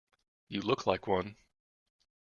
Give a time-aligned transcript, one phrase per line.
[0.47, 1.35] You look like one.